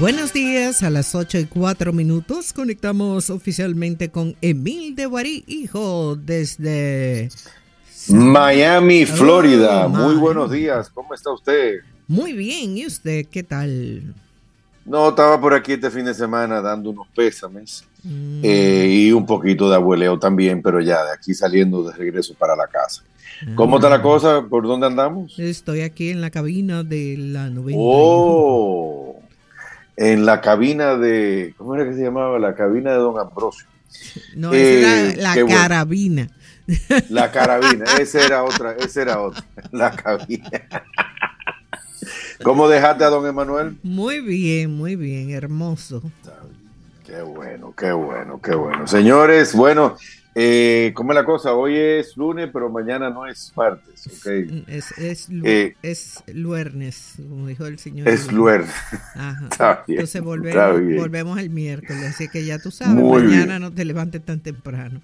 Buenos 0.00 0.32
días, 0.32 0.82
a 0.82 0.90
las 0.90 1.14
8 1.14 1.38
y 1.38 1.44
4 1.44 1.92
minutos 1.92 2.52
conectamos 2.52 3.30
oficialmente 3.30 4.10
con 4.10 4.34
Emil 4.40 4.96
de 4.96 5.06
Guarí, 5.06 5.44
hijo, 5.46 6.16
desde 6.16 7.28
Miami, 8.08 9.06
Florida. 9.06 9.86
Muy 9.86 10.16
buenos 10.16 10.50
días, 10.50 10.90
¿cómo 10.90 11.14
está 11.14 11.30
usted? 11.30 11.76
Muy 12.08 12.32
bien, 12.32 12.76
¿y 12.76 12.86
usted 12.86 13.26
qué 13.30 13.44
tal? 13.44 14.14
No, 14.84 15.10
estaba 15.10 15.40
por 15.40 15.54
aquí 15.54 15.74
este 15.74 15.90
fin 15.92 16.06
de 16.06 16.14
semana 16.14 16.60
dando 16.60 16.90
unos 16.90 17.06
pésames 17.14 17.84
mm. 18.02 18.40
eh, 18.42 18.88
y 18.90 19.12
un 19.12 19.24
poquito 19.24 19.70
de 19.70 19.76
abueleo 19.76 20.18
también, 20.18 20.60
pero 20.60 20.80
ya 20.80 21.04
de 21.04 21.12
aquí 21.12 21.34
saliendo 21.34 21.84
de 21.84 21.92
regreso 21.92 22.34
para 22.34 22.56
la 22.56 22.66
casa. 22.66 23.04
¿Cómo 23.54 23.76
está 23.76 23.88
la 23.88 23.96
ah. 23.96 24.02
cosa? 24.02 24.42
¿Por 24.48 24.66
dónde 24.66 24.86
andamos? 24.86 25.38
Estoy 25.38 25.82
aquí 25.82 26.10
en 26.10 26.20
la 26.20 26.30
cabina 26.30 26.82
de 26.82 27.16
la 27.16 27.48
91. 27.48 27.76
Oh, 27.78 29.23
en 29.96 30.26
la 30.26 30.40
cabina 30.40 30.96
de, 30.96 31.54
¿cómo 31.56 31.74
era 31.74 31.84
que 31.84 31.94
se 31.94 32.02
llamaba? 32.02 32.38
La 32.38 32.54
cabina 32.54 32.92
de 32.92 32.98
Don 32.98 33.18
Ambrosio. 33.18 33.66
No, 34.34 34.52
es 34.52 35.16
la, 35.16 35.36
eh, 35.36 35.46
carabina. 35.46 36.28
La 37.10 37.30
carabina, 37.32 37.84
esa 38.00 38.24
era 38.24 38.42
otra, 38.42 38.72
esa 38.72 39.02
era 39.02 39.20
otra, 39.20 39.44
la 39.72 39.94
cabina. 39.94 40.50
¿Cómo 42.42 42.68
dejaste 42.68 43.04
a 43.04 43.08
don 43.08 43.26
Emanuel? 43.26 43.78
Muy 43.82 44.20
bien, 44.20 44.76
muy 44.76 44.96
bien, 44.96 45.30
hermoso. 45.30 46.02
Qué 47.06 47.22
bueno, 47.22 47.72
qué 47.76 47.92
bueno, 47.92 48.40
qué 48.42 48.54
bueno. 48.54 48.86
Señores, 48.86 49.54
bueno, 49.54 49.96
eh, 50.34 50.92
¿cómo 50.94 51.12
es 51.12 51.14
la 51.14 51.24
cosa? 51.24 51.54
Hoy 51.54 51.76
es 51.76 52.16
lunes, 52.16 52.50
pero 52.52 52.68
mañana 52.68 53.08
no 53.08 53.26
es 53.26 53.52
martes, 53.56 54.06
¿ok? 54.06 54.66
Es, 54.66 54.90
es, 54.98 55.28
eh, 55.44 55.76
es 55.82 56.24
luernes, 56.26 57.14
como 57.28 57.46
dijo 57.46 57.66
el 57.66 57.78
señor. 57.78 58.08
Es 58.08 58.32
luernes. 58.32 58.74
Ajá. 59.14 59.84
Entonces 59.88 60.22
volvemos, 60.22 60.96
volvemos 60.96 61.38
el 61.38 61.50
miércoles, 61.50 62.04
así 62.04 62.28
que 62.28 62.44
ya 62.44 62.58
tú 62.58 62.70
sabes, 62.70 63.02
mañana 63.02 63.58
no 63.58 63.72
te 63.72 63.84
levantes 63.84 64.24
tan 64.24 64.40
temprano. 64.40 65.00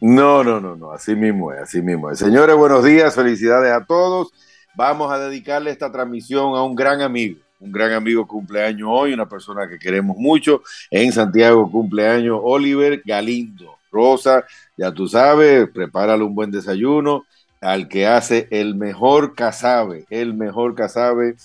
No, 0.00 0.44
no, 0.44 0.60
no, 0.60 0.76
no, 0.76 0.92
así 0.92 1.14
mismo 1.14 1.50
es, 1.50 1.60
así 1.60 1.80
mismo 1.80 2.10
es. 2.10 2.18
Señores, 2.18 2.54
buenos 2.54 2.84
días, 2.84 3.14
felicidades 3.14 3.72
a 3.72 3.86
todos. 3.86 4.32
Vamos 4.76 5.10
a 5.10 5.18
dedicarle 5.18 5.70
esta 5.70 5.90
transmisión 5.90 6.54
a 6.56 6.62
un 6.62 6.74
gran 6.74 7.00
amigo, 7.00 7.40
un 7.60 7.72
gran 7.72 7.92
amigo 7.92 8.26
cumpleaños 8.26 8.88
hoy, 8.90 9.14
una 9.14 9.26
persona 9.26 9.66
que 9.66 9.78
queremos 9.78 10.18
mucho. 10.18 10.62
En 10.90 11.10
Santiago 11.12 11.70
cumpleaños 11.70 12.38
Oliver 12.42 13.00
Galindo. 13.06 13.73
Rosa, 13.94 14.44
ya 14.76 14.92
tú 14.92 15.06
sabes, 15.06 15.68
prepárale 15.70 16.24
un 16.24 16.34
buen 16.34 16.50
desayuno 16.50 17.24
al 17.60 17.88
que 17.88 18.06
hace 18.06 18.48
el 18.50 18.74
mejor 18.74 19.34
casabe, 19.34 20.04
el 20.10 20.34
mejor 20.34 20.74
casabe 20.74 21.36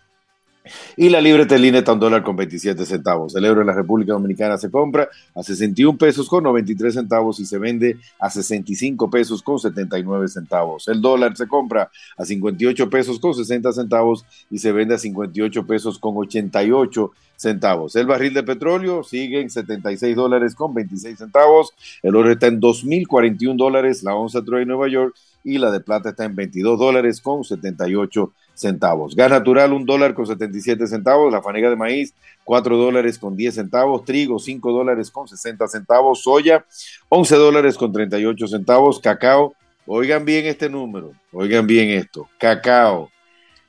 y 0.95 1.09
la 1.09 1.21
libre 1.21 1.45
telina 1.45 1.79
está 1.79 1.93
un 1.93 1.99
dólar 1.99 2.23
con 2.23 2.35
27 2.35 2.85
centavos. 2.85 3.35
El 3.35 3.45
euro 3.45 3.61
en 3.61 3.67
la 3.67 3.73
República 3.73 4.13
Dominicana 4.13 4.57
se 4.57 4.69
compra 4.69 5.09
a 5.35 5.43
61 5.43 5.97
pesos 5.97 6.29
con 6.29 6.43
93 6.43 6.93
centavos 6.93 7.39
y 7.39 7.45
se 7.45 7.57
vende 7.57 7.97
a 8.19 8.29
65 8.29 9.09
pesos 9.09 9.41
con 9.41 9.59
79 9.59 10.27
centavos. 10.27 10.87
El 10.87 11.01
dólar 11.01 11.35
se 11.35 11.47
compra 11.47 11.89
a 12.17 12.25
58 12.25 12.89
pesos 12.89 13.19
con 13.19 13.33
60 13.33 13.71
centavos 13.73 14.25
y 14.49 14.59
se 14.59 14.71
vende 14.71 14.95
a 14.95 14.97
58 14.97 15.65
pesos 15.65 15.99
con 15.99 16.15
88 16.17 17.11
centavos. 17.35 17.95
El 17.95 18.07
barril 18.07 18.33
de 18.33 18.43
petróleo 18.43 19.03
sigue 19.03 19.41
en 19.41 19.49
76 19.49 20.15
dólares 20.15 20.55
con 20.55 20.73
26 20.73 21.17
centavos. 21.17 21.73
El 22.01 22.15
oro 22.15 22.31
está 22.31 22.47
en 22.47 22.61
2.041 22.61 23.57
dólares, 23.57 24.03
la 24.03 24.15
onza 24.15 24.43
Troy 24.43 24.65
Nueva 24.65 24.87
York 24.87 25.15
y 25.43 25.57
la 25.57 25.71
de 25.71 25.81
plata 25.81 26.09
está 26.09 26.23
en 26.25 26.35
22 26.35 26.79
dólares 26.79 27.21
con 27.21 27.43
78 27.43 28.21
centavos. 28.21 28.42
Gas 28.55 29.29
natural, 29.29 29.73
un 29.73 29.85
dólar 29.85 30.13
con 30.13 30.25
77 30.25 30.87
centavos. 30.87 31.29
La 31.31 31.41
fanega 31.41 31.69
de 31.69 31.75
maíz, 31.75 32.13
4 32.43 32.77
dólares 32.77 33.17
con 33.17 33.35
10 33.35 33.55
centavos. 33.55 34.05
Trigo, 34.05 34.39
5 34.39 34.71
dólares 34.71 35.11
con 35.11 35.27
60 35.27 35.67
centavos. 35.67 36.23
Soya, 36.23 36.65
11 37.09 37.35
dólares 37.35 37.77
con 37.77 37.91
38 37.91 38.47
centavos. 38.47 38.99
Cacao, 38.99 39.53
oigan 39.85 40.23
bien 40.25 40.45
este 40.45 40.69
número, 40.69 41.11
oigan 41.31 41.67
bien 41.67 41.89
esto. 41.89 42.29
Cacao, 42.37 43.09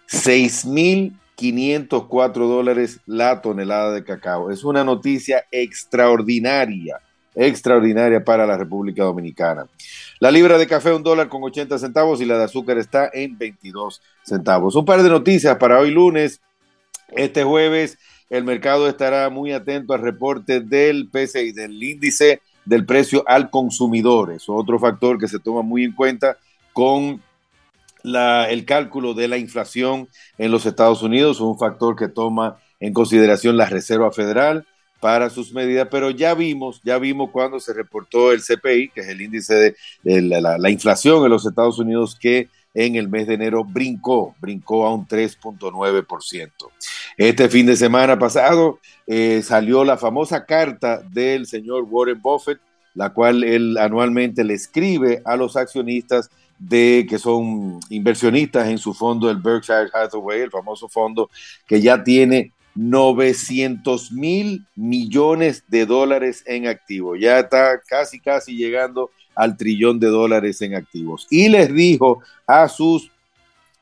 6.000 0.09 1.13
504 1.35 2.47
dólares 2.47 2.99
la 3.05 3.41
tonelada 3.41 3.91
de 3.91 4.03
cacao. 4.03 4.51
Es 4.51 4.63
una 4.63 4.83
noticia 4.83 5.45
extraordinaria, 5.51 6.99
extraordinaria 7.35 8.23
para 8.23 8.45
la 8.45 8.57
República 8.57 9.03
Dominicana. 9.03 9.67
La 10.19 10.31
libra 10.31 10.57
de 10.57 10.67
café 10.67 10.93
un 10.93 11.03
dólar 11.03 11.29
con 11.29 11.43
80 11.43 11.77
centavos 11.77 12.21
y 12.21 12.25
la 12.25 12.37
de 12.37 12.45
azúcar 12.45 12.77
está 12.77 13.09
en 13.13 13.37
22 13.37 14.01
centavos. 14.23 14.75
Un 14.75 14.85
par 14.85 15.01
de 15.03 15.09
noticias 15.09 15.57
para 15.57 15.79
hoy 15.79 15.91
lunes. 15.91 16.41
Este 17.09 17.43
jueves 17.43 17.97
el 18.29 18.43
mercado 18.43 18.87
estará 18.87 19.29
muy 19.29 19.51
atento 19.51 19.93
al 19.93 20.01
reporte 20.01 20.59
del 20.59 21.07
PCI, 21.09 21.51
del 21.51 21.83
índice 21.83 22.41
del 22.65 22.85
precio 22.85 23.23
al 23.27 23.49
consumidor. 23.49 24.31
Es 24.31 24.45
otro 24.47 24.79
factor 24.79 25.19
que 25.19 25.27
se 25.27 25.39
toma 25.39 25.61
muy 25.61 25.83
en 25.83 25.91
cuenta 25.91 26.37
con 26.71 27.21
el 28.03 28.65
cálculo 28.65 29.13
de 29.13 29.27
la 29.27 29.37
inflación 29.37 30.07
en 30.37 30.51
los 30.51 30.65
Estados 30.65 31.01
Unidos, 31.01 31.39
un 31.39 31.57
factor 31.57 31.95
que 31.95 32.07
toma 32.07 32.57
en 32.79 32.93
consideración 32.93 33.55
la 33.55 33.65
Reserva 33.65 34.11
Federal 34.11 34.65
para 34.99 35.29
sus 35.29 35.51
medidas, 35.53 35.89
pero 35.91 36.11
ya 36.11 36.33
vimos, 36.33 36.81
ya 36.83 36.97
vimos 36.97 37.29
cuando 37.31 37.59
se 37.59 37.73
reportó 37.73 38.31
el 38.31 38.41
CPI, 38.41 38.89
que 38.89 39.01
es 39.01 39.07
el 39.09 39.21
índice 39.21 39.75
de, 40.01 40.21
la, 40.21 40.69
inflación 40.69 41.25
en 41.25 41.29
los 41.29 41.45
Estados 41.45 41.77
Unidos, 41.77 42.17
que 42.17 42.47
en 42.73 42.95
el 42.95 43.09
mes 43.09 43.27
de 43.27 43.33
enero 43.33 43.65
brincó, 43.65 44.33
brincó 44.39 44.85
a 44.85 44.93
un 44.93 45.05
3.9%. 45.05 46.51
Este 47.17 47.49
fin 47.49 47.65
de 47.65 47.75
semana 47.75 48.17
pasado 48.17 48.79
eh, 49.05 49.41
salió 49.43 49.83
la 49.83 49.97
famosa 49.97 50.45
carta 50.45 51.01
del 51.11 51.47
señor 51.47 51.83
Warren 51.83 52.21
Buffett, 52.21 52.59
la 52.93 53.11
cual 53.11 53.43
él 53.43 53.77
anualmente 53.77 54.45
le 54.45 54.53
escribe 54.53 55.21
a 55.25 55.35
los 55.35 55.57
accionistas 55.57 56.29
de 56.59 57.05
que 57.09 57.19
son 57.19 57.79
inversionistas 57.89 58.67
en 58.67 58.77
su 58.77 58.93
fondo, 58.93 59.29
el 59.29 59.37
Berkshire 59.37 59.89
Hathaway, 59.93 60.41
el 60.41 60.51
famoso 60.51 60.87
fondo 60.87 61.29
que 61.67 61.81
ya 61.81 62.03
tiene 62.03 62.51
900 62.75 64.11
mil 64.11 64.65
millones 64.75 65.63
de 65.67 65.85
dólares 65.85 66.43
en 66.45 66.67
activos. 66.67 67.19
Ya 67.19 67.39
está 67.39 67.79
casi, 67.87 68.19
casi 68.19 68.55
llegando 68.55 69.11
al 69.35 69.57
trillón 69.57 69.99
de 69.99 70.07
dólares 70.07 70.61
en 70.61 70.75
activos. 70.75 71.27
Y 71.29 71.49
les 71.49 71.73
dijo 71.73 72.21
a 72.47 72.67
sus 72.67 73.11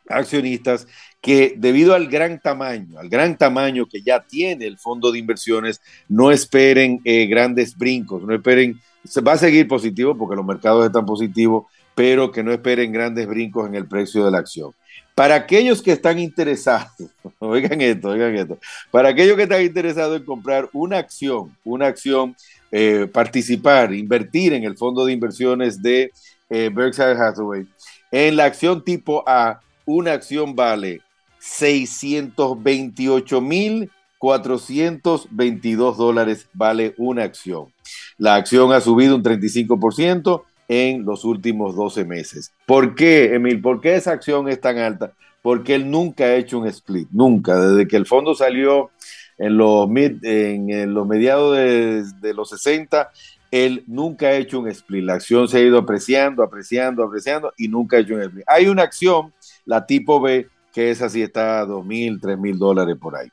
accionistas 0.07 0.87
que 1.21 1.53
debido 1.55 1.93
al 1.93 2.07
gran 2.07 2.39
tamaño, 2.39 2.99
al 2.99 3.07
gran 3.07 3.37
tamaño 3.37 3.85
que 3.85 4.01
ya 4.01 4.21
tiene 4.21 4.65
el 4.65 4.77
fondo 4.77 5.11
de 5.11 5.19
inversiones, 5.19 5.81
no 6.09 6.31
esperen 6.31 6.99
eh, 7.05 7.27
grandes 7.27 7.77
brincos, 7.77 8.23
no 8.23 8.33
esperen, 8.33 8.79
se 9.03 9.21
va 9.21 9.33
a 9.33 9.37
seguir 9.37 9.67
positivo 9.67 10.17
porque 10.17 10.35
los 10.35 10.45
mercados 10.45 10.85
están 10.85 11.05
positivos, 11.05 11.65
pero 12.01 12.31
que 12.31 12.41
no 12.41 12.51
esperen 12.51 12.91
grandes 12.91 13.27
brincos 13.27 13.67
en 13.67 13.75
el 13.75 13.85
precio 13.85 14.25
de 14.25 14.31
la 14.31 14.39
acción. 14.39 14.73
Para 15.13 15.35
aquellos 15.35 15.83
que 15.83 15.91
están 15.91 16.17
interesados, 16.17 17.11
oigan 17.37 17.79
esto, 17.79 18.09
oigan 18.09 18.35
esto, 18.35 18.57
para 18.89 19.09
aquellos 19.09 19.35
que 19.35 19.43
están 19.43 19.61
interesados 19.61 20.17
en 20.17 20.25
comprar 20.25 20.67
una 20.73 20.97
acción, 20.97 21.55
una 21.63 21.85
acción, 21.85 22.35
eh, 22.71 23.07
participar, 23.13 23.93
invertir 23.93 24.53
en 24.53 24.63
el 24.63 24.75
fondo 24.75 25.05
de 25.05 25.13
inversiones 25.13 25.79
de 25.79 26.11
eh, 26.49 26.71
Berkshire 26.73 27.11
Hathaway, 27.11 27.67
en 28.09 28.35
la 28.35 28.45
acción 28.45 28.83
tipo 28.83 29.23
A, 29.27 29.61
una 29.85 30.13
acción 30.13 30.55
vale 30.55 31.01
628 31.37 33.41
mil 33.41 33.91
422 34.17 35.97
dólares 35.97 36.47
vale 36.53 36.95
una 36.97 37.25
acción. 37.25 37.71
La 38.17 38.35
acción 38.35 38.73
ha 38.73 38.81
subido 38.81 39.15
un 39.15 39.23
35%, 39.23 40.43
en 40.71 41.03
los 41.03 41.25
últimos 41.25 41.75
12 41.75 42.05
meses. 42.05 42.53
¿Por 42.65 42.95
qué, 42.95 43.35
Emil? 43.35 43.59
¿Por 43.59 43.81
qué 43.81 43.95
esa 43.95 44.13
acción 44.13 44.47
es 44.47 44.61
tan 44.61 44.77
alta? 44.77 45.11
Porque 45.41 45.75
él 45.75 45.91
nunca 45.91 46.23
ha 46.23 46.35
hecho 46.35 46.59
un 46.59 46.67
split, 46.67 47.09
nunca. 47.11 47.59
Desde 47.59 47.89
que 47.89 47.97
el 47.97 48.05
fondo 48.05 48.33
salió 48.35 48.89
en 49.37 49.57
los, 49.57 49.89
mediados 49.89 51.57
de, 51.57 52.33
los 52.33 52.49
60, 52.51 53.11
él 53.51 53.83
nunca 53.85 54.27
ha 54.27 54.35
hecho 54.35 54.61
un 54.61 54.69
split. 54.69 55.03
La 55.03 55.15
acción 55.15 55.49
se 55.49 55.57
ha 55.57 55.61
ido 55.61 55.77
apreciando, 55.77 56.41
apreciando, 56.41 57.03
apreciando 57.03 57.51
y 57.57 57.67
nunca 57.67 57.97
ha 57.97 57.99
hecho 57.99 58.13
un 58.13 58.21
split. 58.21 58.45
Hay 58.47 58.67
una 58.67 58.83
acción, 58.83 59.33
la 59.65 59.85
tipo 59.85 60.21
B, 60.21 60.47
que 60.71 60.89
esa 60.89 61.09
sí 61.09 61.21
está 61.21 61.59
a 61.59 61.65
dos 61.65 61.85
mil, 61.85 62.21
tres 62.21 62.37
mil 62.37 62.57
dólares 62.57 62.95
por 62.97 63.17
ahí. 63.17 63.27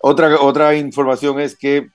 Otra, 0.00 0.40
otra 0.40 0.76
información 0.76 1.40
es 1.40 1.56
que 1.56 1.88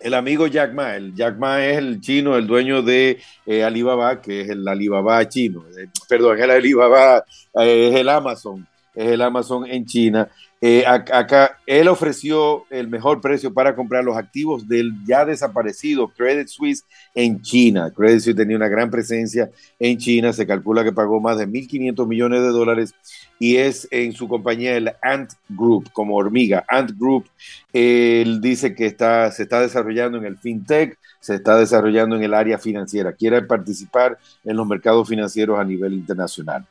el 0.00 0.14
amigo 0.14 0.46
Jack 0.46 0.72
Ma, 0.72 0.96
el 0.96 1.14
Jack 1.14 1.36
Ma 1.36 1.64
es 1.64 1.78
el 1.78 2.00
chino, 2.00 2.36
el 2.36 2.46
dueño 2.46 2.82
de 2.82 3.20
eh, 3.46 3.62
Alibaba, 3.62 4.20
que 4.20 4.40
es 4.40 4.48
el 4.48 4.66
Alibaba 4.66 5.28
chino, 5.28 5.64
eh, 5.78 5.88
perdón, 6.08 6.40
el 6.40 6.50
Alibaba, 6.50 7.18
eh, 7.54 7.88
es 7.88 7.94
el 7.94 8.08
Amazon, 8.08 8.66
es 8.94 9.08
el 9.10 9.22
Amazon 9.22 9.66
en 9.66 9.86
China. 9.86 10.28
Eh, 10.62 10.84
acá 10.86 11.58
él 11.66 11.88
ofreció 11.88 12.66
el 12.68 12.86
mejor 12.88 13.22
precio 13.22 13.54
para 13.54 13.74
comprar 13.74 14.04
los 14.04 14.18
activos 14.18 14.68
del 14.68 14.92
ya 15.06 15.24
desaparecido 15.24 16.08
Credit 16.08 16.48
Suisse 16.48 16.84
en 17.14 17.40
China. 17.40 17.90
Credit 17.90 18.20
Suisse 18.20 18.36
tenía 18.36 18.56
una 18.56 18.68
gran 18.68 18.90
presencia 18.90 19.50
en 19.78 19.96
China, 19.96 20.34
se 20.34 20.46
calcula 20.46 20.84
que 20.84 20.92
pagó 20.92 21.18
más 21.18 21.38
de 21.38 21.48
1.500 21.48 22.06
millones 22.06 22.42
de 22.42 22.48
dólares 22.48 22.94
y 23.38 23.56
es 23.56 23.88
en 23.90 24.12
su 24.12 24.28
compañía 24.28 24.76
el 24.76 24.92
Ant 25.00 25.32
Group, 25.48 25.90
como 25.92 26.16
hormiga. 26.16 26.62
Ant 26.68 26.92
Group, 26.94 27.24
él 27.72 28.42
dice 28.42 28.74
que 28.74 28.84
está, 28.84 29.32
se 29.32 29.44
está 29.44 29.62
desarrollando 29.62 30.18
en 30.18 30.26
el 30.26 30.36
fintech, 30.36 30.98
se 31.20 31.36
está 31.36 31.56
desarrollando 31.56 32.16
en 32.16 32.22
el 32.22 32.34
área 32.34 32.58
financiera, 32.58 33.14
quiere 33.14 33.40
participar 33.42 34.18
en 34.44 34.56
los 34.56 34.66
mercados 34.66 35.08
financieros 35.08 35.58
a 35.58 35.64
nivel 35.64 35.94
internacional. 35.94 36.66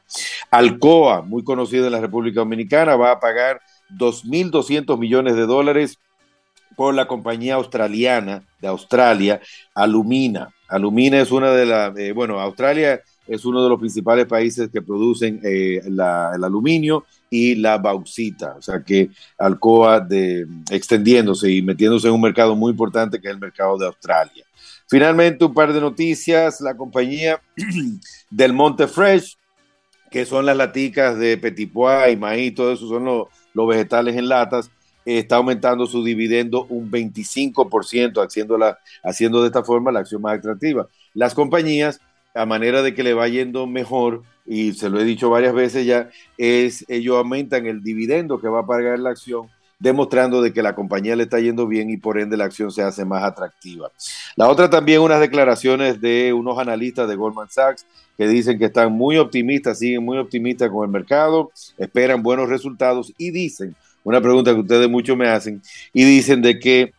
Alcoa, 0.52 1.22
muy 1.22 1.44
conocido 1.44 1.86
en 1.86 1.92
la 1.92 2.02
República 2.02 2.40
Dominicana, 2.40 2.96
va 2.96 3.12
a 3.12 3.20
pagar 3.20 3.62
2.200 3.98 4.98
millones 4.98 5.36
de 5.36 5.46
dólares 5.46 5.98
por 6.76 6.94
la 6.94 7.08
compañía 7.08 7.56
australiana 7.56 8.44
de 8.62 8.68
Australia, 8.68 9.42
Alumina. 9.76 10.50
Alumina 10.68 11.20
es 11.20 11.32
una 11.32 11.52
de 11.52 11.66
las, 11.66 11.98
eh, 11.98 12.14
bueno, 12.14 12.40
Australia 12.40 13.02
es 13.28 13.46
uno 13.46 13.64
de 13.64 13.70
los 13.70 13.80
principales 13.80 14.26
países 14.26 14.70
que 14.72 14.82
producen 14.82 15.40
eh, 15.44 15.82
el 15.86 16.00
aluminio 16.00 17.06
y 17.30 17.56
la 17.56 17.78
bauxita, 17.78 18.56
o 18.58 18.62
sea 18.62 18.84
que 18.84 19.10
Alcoa 19.38 20.00
de, 20.00 20.48
extendiéndose 20.72 21.52
y 21.52 21.62
metiéndose 21.62 22.08
en 22.08 22.14
un 22.14 22.22
mercado 22.22 22.56
muy 22.56 22.72
importante 22.72 23.20
que 23.20 23.28
es 23.28 23.34
el 23.34 23.40
mercado 23.40 23.78
de 23.78 23.86
Australia. 23.86 24.46
Finalmente, 24.88 25.46
un 25.46 25.54
par 25.54 25.72
de 25.72 25.80
noticias, 25.80 26.60
la 26.62 26.76
compañía 26.76 27.40
del 28.32 28.54
Monte 28.54 28.88
Fresh, 28.88 29.38
que 30.10 30.26
son 30.26 30.46
las 30.46 30.58
laticas 30.58 31.18
de 31.18 31.38
petit 31.38 31.72
y 32.12 32.16
maíz, 32.16 32.56
todo 32.56 32.74
eso 32.74 32.88
son 32.88 33.06
los, 33.06 33.28
los 33.54 33.68
vegetales 33.68 34.16
en 34.16 34.30
latas, 34.30 34.72
está 35.06 35.38
aumentando 35.38 35.86
su 35.86 36.04
dividendo 36.04 36.66
un 36.70 36.92
25%, 36.92 38.26
haciendo, 38.26 38.58
haciendo 39.04 39.42
de 39.42 39.48
esta 39.48 39.64
forma 39.64 39.92
la 39.92 40.02
acción 40.02 40.22
más 40.22 40.38
atractiva. 40.38 40.88
Las 41.14 41.34
compañías, 41.34 42.00
a 42.36 42.46
manera 42.46 42.82
de 42.82 42.94
que 42.94 43.04
le 43.04 43.14
va 43.14 43.28
yendo 43.28 43.66
mejor, 43.66 44.24
y 44.46 44.74
se 44.74 44.90
lo 44.90 45.00
he 45.00 45.04
dicho 45.04 45.30
varias 45.30 45.54
veces 45.54 45.86
ya, 45.86 46.10
es 46.38 46.86
ellos 46.88 47.18
aumentan 47.18 47.66
el 47.66 47.84
dividendo 47.84 48.40
que 48.40 48.48
va 48.48 48.62
a 48.62 48.66
pagar 48.66 49.00
la 49.00 49.12
acción, 49.12 49.48
demostrando 49.80 50.42
de 50.42 50.52
que 50.52 50.62
la 50.62 50.76
compañía 50.76 51.16
le 51.16 51.24
está 51.24 51.40
yendo 51.40 51.66
bien 51.66 51.90
y 51.90 51.98
por 51.98 52.20
ende 52.20 52.36
la 52.36 52.46
acción 52.46 52.70
se 52.72 52.84
hace 52.84 53.06
más 53.06 53.24
atractiva. 53.24 53.92
La 54.36 54.50
otra 54.50 54.70
también 54.70 55.02
unas 55.02 55.22
declaraciones 55.22 56.02
de 56.02 56.34
unos 56.34 56.60
analistas 56.60 57.08
de 57.08 57.16
Goldman 57.16 57.50
Sachs 57.50 57.86
que 58.20 58.28
dicen 58.28 58.60
que 58.60 58.66
están 58.66 58.92
muy 58.92 59.16
optimistas, 59.16 59.80
siguen 59.80 60.04
muy 60.04 60.18
optimistas 60.18 60.70
con 60.70 60.84
el 60.84 60.92
mercado, 60.92 61.52
esperan 61.78 62.22
buenos 62.22 62.50
resultados 62.50 63.14
y 63.18 63.32
dicen, 63.32 63.74
una 64.04 64.20
pregunta 64.20 64.54
que 64.54 64.60
ustedes 64.60 64.90
mucho 64.90 65.16
me 65.16 65.30
hacen, 65.30 65.62
y 65.94 66.04
dicen 66.04 66.42
de 66.42 66.60
que 66.60 66.92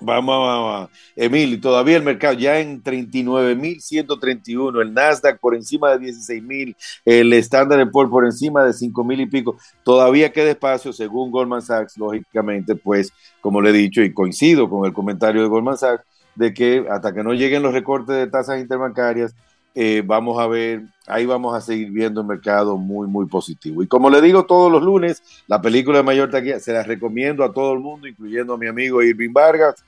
Vamos 0.00 0.48
a, 0.48 0.88
Emil, 1.16 1.60
todavía 1.60 1.96
el 1.96 2.04
mercado 2.04 2.34
ya 2.34 2.60
en 2.60 2.84
39.131, 2.84 4.80
el 4.80 4.94
Nasdaq 4.94 5.40
por 5.40 5.56
encima 5.56 5.90
de 5.90 6.06
16.000, 6.06 6.76
el 7.04 7.32
Standard 7.32 7.90
Poor's 7.90 8.08
por 8.08 8.24
encima 8.24 8.62
de 8.64 8.70
5.000 8.70 9.22
y 9.22 9.26
pico, 9.26 9.58
todavía 9.82 10.30
queda 10.32 10.52
espacio 10.52 10.92
según 10.92 11.32
Goldman 11.32 11.62
Sachs, 11.62 11.98
lógicamente, 11.98 12.76
pues 12.76 13.12
como 13.40 13.60
le 13.60 13.70
he 13.70 13.72
dicho 13.72 14.00
y 14.00 14.14
coincido 14.14 14.70
con 14.70 14.86
el 14.86 14.92
comentario 14.92 15.42
de 15.42 15.48
Goldman 15.48 15.76
Sachs, 15.76 16.04
de 16.36 16.54
que 16.54 16.86
hasta 16.88 17.12
que 17.12 17.24
no 17.24 17.34
lleguen 17.34 17.64
los 17.64 17.74
recortes 17.74 18.14
de 18.14 18.28
tasas 18.28 18.60
interbancarias, 18.60 19.34
eh, 19.74 20.02
vamos 20.04 20.38
a 20.40 20.46
ver, 20.46 20.82
ahí 21.06 21.26
vamos 21.26 21.54
a 21.54 21.60
seguir 21.60 21.90
viendo 21.90 22.20
un 22.20 22.26
mercado 22.26 22.76
muy, 22.76 23.06
muy 23.06 23.26
positivo. 23.26 23.82
Y 23.82 23.86
como 23.86 24.10
le 24.10 24.20
digo 24.20 24.44
todos 24.44 24.70
los 24.72 24.82
lunes, 24.82 25.22
la 25.46 25.60
película 25.60 25.98
de 25.98 26.04
mayor 26.04 26.30
taquilla 26.30 26.60
se 26.60 26.72
la 26.72 26.82
recomiendo 26.82 27.44
a 27.44 27.52
todo 27.52 27.72
el 27.72 27.80
mundo, 27.80 28.08
incluyendo 28.08 28.54
a 28.54 28.58
mi 28.58 28.66
amigo 28.66 29.02
Irving 29.02 29.32
Vargas. 29.32 29.84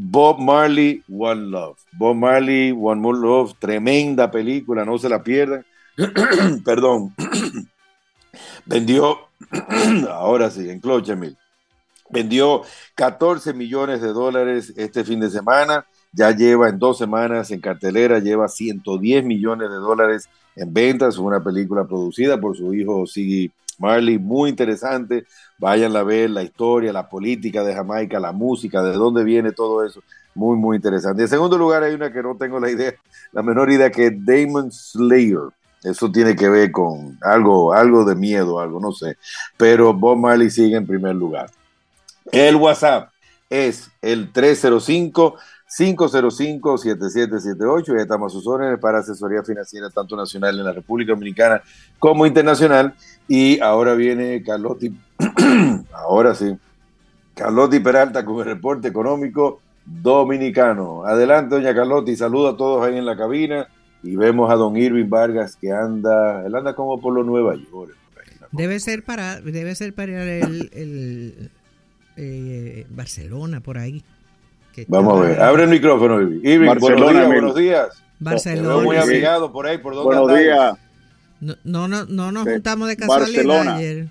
Bob 0.00 0.38
Marley, 0.38 1.02
One 1.10 1.50
Love. 1.50 1.76
Bob 1.92 2.16
Marley, 2.16 2.70
One 2.70 3.00
More 3.00 3.18
Love, 3.18 3.54
tremenda 3.58 4.30
película, 4.30 4.84
no 4.84 4.96
se 4.96 5.08
la 5.08 5.22
pierdan. 5.22 5.66
Perdón. 6.64 7.14
Vendió, 8.64 9.18
ahora 10.08 10.50
sí, 10.50 10.70
en 10.70 10.78
Clochemil. 10.78 11.36
Vendió 12.10 12.62
14 12.94 13.52
millones 13.52 14.00
de 14.00 14.12
dólares 14.12 14.72
este 14.76 15.04
fin 15.04 15.20
de 15.20 15.30
semana 15.30 15.84
ya 16.12 16.30
lleva 16.30 16.68
en 16.68 16.78
dos 16.78 16.98
semanas 16.98 17.50
en 17.50 17.60
cartelera, 17.60 18.18
lleva 18.18 18.48
110 18.48 19.24
millones 19.24 19.70
de 19.70 19.76
dólares 19.76 20.28
en 20.56 20.72
ventas, 20.72 21.18
una 21.18 21.42
película 21.42 21.84
producida 21.86 22.40
por 22.40 22.56
su 22.56 22.74
hijo 22.74 23.06
Siggy 23.06 23.52
Marley, 23.78 24.18
muy 24.18 24.50
interesante, 24.50 25.24
vayan 25.58 25.94
a 25.96 26.02
ver 26.02 26.30
la 26.30 26.42
historia, 26.42 26.92
la 26.92 27.08
política 27.08 27.62
de 27.62 27.74
Jamaica, 27.74 28.18
la 28.18 28.32
música, 28.32 28.82
de 28.82 28.92
dónde 28.92 29.22
viene 29.22 29.52
todo 29.52 29.84
eso, 29.84 30.02
muy, 30.34 30.56
muy 30.56 30.76
interesante. 30.76 31.22
En 31.22 31.28
segundo 31.28 31.56
lugar 31.56 31.82
hay 31.82 31.94
una 31.94 32.12
que 32.12 32.22
no 32.22 32.36
tengo 32.36 32.58
la 32.58 32.70
idea, 32.70 32.94
la 33.32 33.42
menor 33.42 33.70
idea, 33.70 33.90
que 33.90 34.06
es 34.06 34.12
Damon 34.24 34.72
Slayer. 34.72 35.50
Eso 35.84 36.10
tiene 36.10 36.34
que 36.34 36.48
ver 36.48 36.72
con 36.72 37.16
algo, 37.22 37.72
algo 37.72 38.04
de 38.04 38.16
miedo, 38.16 38.58
algo, 38.58 38.80
no 38.80 38.90
sé. 38.90 39.16
Pero 39.56 39.94
Bob 39.94 40.18
Marley 40.18 40.50
sigue 40.50 40.76
en 40.76 40.86
primer 40.86 41.14
lugar. 41.14 41.50
El 42.32 42.56
WhatsApp 42.56 43.10
es 43.48 43.90
el 44.02 44.32
305 44.32 45.36
505-7778. 45.68 47.96
Ya 47.96 48.02
estamos 48.02 48.32
a 48.32 48.34
sus 48.34 48.46
órdenes 48.46 48.78
para 48.78 49.00
asesoría 49.00 49.42
financiera, 49.42 49.90
tanto 49.90 50.16
nacional 50.16 50.58
en 50.58 50.64
la 50.64 50.72
República 50.72 51.12
Dominicana 51.12 51.62
como 51.98 52.24
internacional. 52.26 52.94
Y 53.26 53.60
ahora 53.60 53.94
viene 53.94 54.42
Carlotti, 54.42 54.96
ahora 55.92 56.34
sí, 56.34 56.56
Carlotti 57.34 57.80
Peralta 57.80 58.24
con 58.24 58.38
el 58.38 58.46
reporte 58.46 58.88
económico 58.88 59.60
dominicano. 59.84 61.04
Adelante, 61.04 61.54
doña 61.54 61.74
Carlotti, 61.74 62.16
saludo 62.16 62.48
a 62.48 62.56
todos 62.56 62.86
ahí 62.86 62.96
en 62.96 63.04
la 63.06 63.16
cabina. 63.16 63.68
Y 64.02 64.16
vemos 64.16 64.50
a 64.50 64.54
don 64.54 64.76
Irving 64.76 65.08
Vargas 65.08 65.56
que 65.56 65.72
anda, 65.72 66.46
él 66.46 66.54
anda 66.54 66.74
como 66.74 67.00
por 67.00 67.12
los 67.12 67.26
Nueva 67.26 67.56
York. 67.56 67.96
Debe 68.52 68.80
ser 68.80 69.02
para, 69.02 69.40
debe 69.40 69.74
ser 69.74 69.92
para 69.92 70.22
el, 70.22 70.70
el 70.72 71.50
eh, 72.16 72.86
Barcelona, 72.90 73.60
por 73.60 73.76
ahí. 73.76 74.04
Vamos 74.86 75.18
a 75.18 75.20
ver, 75.22 75.40
abre 75.40 75.64
el 75.64 75.70
micrófono, 75.70 76.20
Ivy. 76.22 76.66
Barcelona, 76.66 77.26
buenos 77.26 77.54
días, 77.56 78.02
Barcelona. 78.20 78.84
muy 78.84 78.96
abrigado 78.96 79.52
por 79.52 79.66
ahí, 79.66 79.78
¿por 79.78 79.94
dónde 79.94 80.16
Buenos 80.16 80.38
días. 80.38 80.78
No, 81.40 81.56
no, 81.64 81.88
no, 81.88 82.04
no 82.06 82.32
nos 82.32 82.44
juntamos 82.44 82.88
de 82.88 82.96
casualidad 82.96 83.44
Barcelona. 83.44 83.76
ayer. 83.76 84.06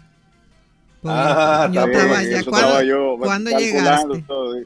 Pues, 1.01 1.13
ah, 1.15 1.69
yo 1.71 1.85
estaba 1.85 2.17
allá. 2.17 2.43
¿Cuándo, 2.43 2.83
yo 2.83 3.17
¿cuándo 3.19 3.51
llegaste? 3.51 4.21
Todo, 4.27 4.55
sí. 4.55 4.65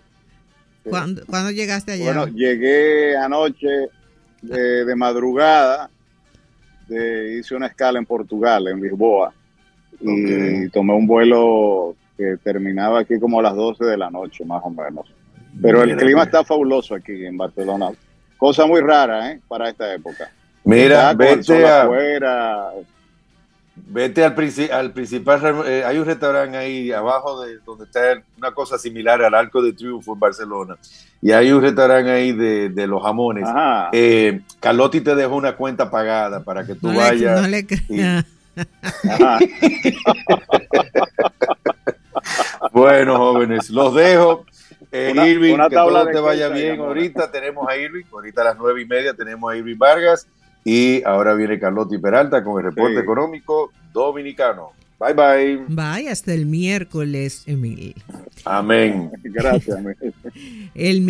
¿Cuándo, 0.84 1.22
¿Cuándo, 1.28 1.52
llegaste 1.52 1.92
allá? 1.92 2.06
Bueno, 2.06 2.28
llegué 2.28 3.18
anoche 3.18 3.90
de, 4.42 4.86
de 4.86 4.96
madrugada. 4.96 5.90
De, 6.88 7.38
hice 7.40 7.56
una 7.56 7.68
escala 7.68 8.00
en 8.00 8.06
Portugal, 8.06 8.68
en 8.68 8.82
Lisboa. 8.82 9.34
Y 10.00 10.70
tomé 10.70 10.94
un 10.94 11.06
vuelo 11.06 11.96
que 12.18 12.38
terminaba 12.44 13.00
aquí 13.02 13.20
como 13.20 13.40
a 13.40 13.44
las 13.44 13.56
12 13.56 13.86
de 13.86 13.98
la 13.98 14.10
noche, 14.10 14.44
más 14.46 14.62
o 14.64 14.70
menos. 14.70 15.06
Pero 15.62 15.84
el 15.84 15.96
clima 15.96 16.24
está 16.24 16.44
fabuloso 16.44 16.96
aquí 16.96 17.26
en 17.26 17.38
Barcelona. 17.38 17.90
Cosa 18.38 18.66
muy 18.66 18.82
rara, 18.82 19.32
¿eh? 19.32 19.40
Para 19.48 19.70
esta 19.70 19.94
época. 19.94 20.32
Mira, 20.64 21.14
vete 21.14 21.66
a, 21.68 21.84
afuera. 21.84 22.72
Vete 23.76 24.24
al, 24.24 24.36
al 24.72 24.92
principal, 24.92 25.64
eh, 25.66 25.84
hay 25.86 25.98
un 25.98 26.06
restaurante 26.06 26.58
ahí 26.58 26.92
abajo 26.92 27.42
de 27.42 27.58
donde 27.66 27.86
está 27.86 28.22
una 28.38 28.52
cosa 28.52 28.78
similar 28.78 29.24
al 29.24 29.34
Arco 29.34 29.62
de 29.62 29.74
Triunfo 29.74 30.14
en 30.14 30.20
Barcelona. 30.20 30.78
Y 31.22 31.32
hay 31.32 31.52
un 31.52 31.62
restaurante 31.62 32.10
ahí 32.12 32.32
de, 32.32 32.70
de 32.70 32.88
los 32.88 33.02
jamones. 33.04 33.48
Eh, 33.92 34.42
Carlotti 34.60 35.02
te 35.02 35.16
dejó 35.16 35.36
una 35.36 35.56
cuenta 35.56 35.90
pagada 35.90 36.44
para 36.44 36.66
que 36.66 36.76
tú 36.76 36.94
vayas. 36.94 37.42
bueno, 42.72 43.18
jóvenes, 43.18 43.70
los 43.70 43.94
dejo. 43.94 44.46
Eh, 44.92 45.14
Irving, 45.16 45.58
que 45.70 45.76
todo 45.76 46.06
te 46.08 46.20
vaya 46.20 46.50
bien 46.50 46.80
ahorita. 46.80 47.32
Tenemos 47.32 47.68
a 47.68 47.78
Irving, 47.78 48.04
ahorita 48.12 48.42
a 48.42 48.46
las 48.46 48.58
nueve 48.58 48.82
y 48.82 48.86
media 48.86 49.14
tenemos 49.14 49.52
a 49.52 49.56
Irving 49.56 49.78
Vargas 49.78 50.28
y 50.64 51.02
ahora 51.04 51.34
viene 51.34 51.60
Carlotti 51.60 51.98
Peralta 51.98 52.44
con 52.44 52.58
el 52.58 52.72
reporte 52.72 53.00
económico 53.00 53.72
dominicano. 53.94 54.72
Bye 55.00 55.14
bye. 55.14 55.66
Bye, 55.68 56.10
hasta 56.10 56.32
el 56.32 56.46
miércoles, 56.46 57.44
Emil. 57.48 57.96
Amén. 58.46 59.10
Gracias. 59.24 59.80
el 60.76 61.02